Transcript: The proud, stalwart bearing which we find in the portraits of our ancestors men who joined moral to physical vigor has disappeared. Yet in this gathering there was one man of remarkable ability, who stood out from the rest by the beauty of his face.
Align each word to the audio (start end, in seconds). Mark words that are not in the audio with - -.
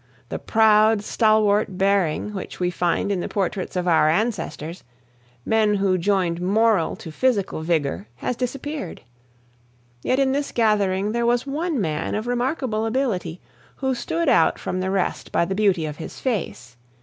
The 0.29 0.39
proud, 0.39 1.03
stalwart 1.03 1.77
bearing 1.77 2.33
which 2.33 2.59
we 2.59 2.71
find 2.71 3.11
in 3.11 3.19
the 3.19 3.27
portraits 3.29 3.75
of 3.75 3.87
our 3.87 4.09
ancestors 4.09 4.83
men 5.45 5.75
who 5.75 5.95
joined 5.99 6.41
moral 6.41 6.95
to 6.95 7.11
physical 7.11 7.61
vigor 7.61 8.07
has 8.15 8.35
disappeared. 8.35 9.01
Yet 10.01 10.17
in 10.17 10.31
this 10.31 10.51
gathering 10.51 11.11
there 11.11 11.27
was 11.27 11.45
one 11.45 11.79
man 11.79 12.15
of 12.15 12.25
remarkable 12.25 12.87
ability, 12.87 13.41
who 13.75 13.93
stood 13.93 14.27
out 14.27 14.57
from 14.57 14.79
the 14.79 14.89
rest 14.89 15.31
by 15.31 15.45
the 15.45 15.53
beauty 15.53 15.85
of 15.85 15.97
his 15.97 16.19
face. 16.19 16.77